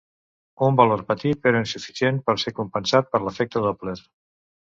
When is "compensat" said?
2.61-3.13